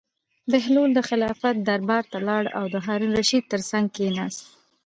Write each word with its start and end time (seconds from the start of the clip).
بهلول 0.51 0.89
د 0.95 0.99
خلافت 1.09 1.55
دربار 1.67 2.03
ته 2.11 2.17
لاړ 2.27 2.43
او 2.57 2.65
د 2.73 2.75
هارون 2.85 3.11
الرشید 3.11 3.43
تر 3.53 3.61
څنګ 3.71 3.85
کېناست. 3.95 4.41